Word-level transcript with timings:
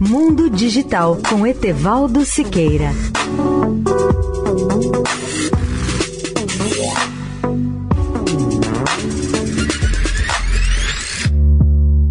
Mundo 0.00 0.48
Digital 0.48 1.18
com 1.28 1.44
Etevaldo 1.44 2.24
Siqueira. 2.24 2.92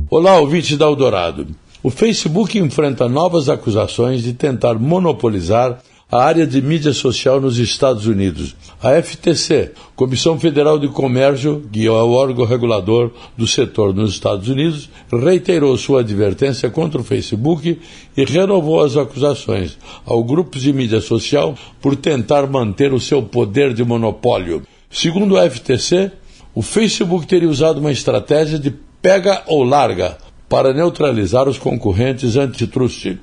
Olá, 0.10 0.38
ouvinte 0.38 0.76
da 0.76 0.86
Eldorado. 0.86 1.47
O 1.81 1.89
Facebook 1.89 2.60
enfrenta 2.60 3.08
novas 3.08 3.48
acusações 3.48 4.22
de 4.22 4.34
tentar 4.34 4.74
monopolizar 4.74 5.80
a 6.10 6.24
área 6.24 6.48
de 6.48 6.62
mídia 6.62 6.94
social 6.94 7.42
nos 7.42 7.58
Estados 7.58 8.08
Unidos. 8.08 8.55
A 8.82 9.02
FTC, 9.02 9.73
Comissão 9.96 10.40
Federal 10.40 10.80
de 10.80 10.88
Comércio, 10.88 11.68
que 11.72 11.86
é 11.86 11.91
o 11.91 12.12
órgão 12.12 12.46
regulador 12.46 13.12
do 13.38 13.46
setor 13.46 13.94
nos 13.94 14.12
Estados 14.12 14.48
Unidos, 14.48 14.90
reiterou 15.12 15.78
sua 15.78 16.00
advertência 16.00 16.70
contra 16.70 17.02
o 17.02 17.04
Facebook 17.04 17.78
e 18.16 18.23
renovou 18.23 18.81
as 18.81 18.95
acusações 18.95 19.78
ao 20.05 20.23
grupo 20.23 20.58
de 20.58 20.72
mídia 20.72 21.02
social 21.02 21.55
por 21.81 21.95
tentar 21.95 22.48
manter 22.48 22.94
o 22.94 23.00
seu 23.00 23.22
poder 23.22 23.73
de 23.73 23.84
monopólio. 23.84 24.64
Segundo 24.89 25.38
a 25.38 25.50
FTC, 25.50 26.12
o 26.55 26.62
Facebook 26.62 27.28
teria 27.28 27.50
usado 27.50 27.80
uma 27.80 27.92
estratégia 27.92 28.58
de 28.58 28.73
pega 29.02 29.44
ou 29.45 29.62
larga 29.62 30.17
para 30.48 30.73
neutralizar 30.73 31.50
os 31.50 31.58
concorrentes 31.58 32.38
antitrust. 32.38 33.17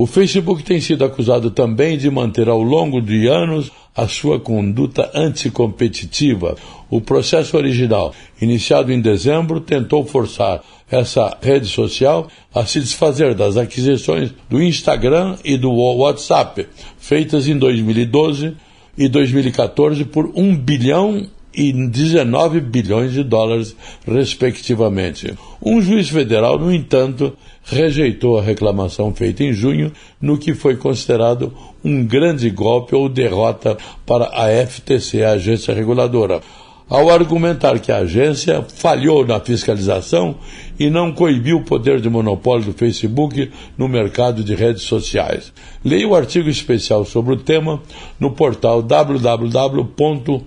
O 0.00 0.06
Facebook 0.06 0.62
tem 0.62 0.80
sido 0.80 1.04
acusado 1.04 1.50
também 1.50 1.98
de 1.98 2.10
manter 2.10 2.48
ao 2.48 2.62
longo 2.62 3.02
de 3.02 3.26
anos 3.26 3.70
a 3.94 4.08
sua 4.08 4.40
conduta 4.40 5.10
anticompetitiva. 5.14 6.56
O 6.88 7.02
processo 7.02 7.54
original, 7.54 8.14
iniciado 8.40 8.90
em 8.90 8.98
dezembro, 8.98 9.60
tentou 9.60 10.02
forçar 10.06 10.62
essa 10.90 11.36
rede 11.42 11.66
social 11.66 12.28
a 12.54 12.64
se 12.64 12.80
desfazer 12.80 13.34
das 13.34 13.58
aquisições 13.58 14.32
do 14.48 14.62
Instagram 14.62 15.36
e 15.44 15.58
do 15.58 15.70
WhatsApp, 15.70 16.66
feitas 16.96 17.46
em 17.46 17.58
2012 17.58 18.56
e 18.96 19.06
2014 19.06 20.06
por 20.06 20.32
1 20.34 20.56
bilhão 20.56 21.26
e 21.52 21.72
19 21.72 22.60
bilhões 22.60 23.12
de 23.12 23.22
dólares, 23.22 23.76
respectivamente. 24.06 25.34
Um 25.62 25.82
juiz 25.82 26.08
federal, 26.08 26.58
no 26.58 26.72
entanto, 26.72 27.36
rejeitou 27.64 28.38
a 28.38 28.42
reclamação 28.42 29.14
feita 29.14 29.44
em 29.44 29.52
junho, 29.52 29.92
no 30.20 30.38
que 30.38 30.54
foi 30.54 30.76
considerado 30.76 31.52
um 31.84 32.04
grande 32.04 32.48
golpe 32.50 32.94
ou 32.94 33.08
derrota 33.08 33.76
para 34.06 34.26
a 34.26 34.66
FTC, 34.66 35.22
a 35.24 35.32
agência 35.32 35.74
reguladora, 35.74 36.40
ao 36.88 37.08
argumentar 37.08 37.78
que 37.78 37.92
a 37.92 37.98
agência 37.98 38.62
falhou 38.62 39.24
na 39.24 39.38
fiscalização 39.38 40.36
e 40.78 40.90
não 40.90 41.12
coibiu 41.12 41.58
o 41.58 41.64
poder 41.64 42.00
de 42.00 42.10
monopólio 42.10 42.66
do 42.66 42.72
Facebook 42.72 43.50
no 43.78 43.88
mercado 43.88 44.42
de 44.42 44.54
redes 44.56 44.82
sociais. 44.82 45.52
Leia 45.84 46.08
o 46.08 46.16
artigo 46.16 46.48
especial 46.48 47.04
sobre 47.04 47.34
o 47.34 47.36
tema 47.36 47.80
no 48.18 48.32
portal 48.32 48.82
www 48.82 50.46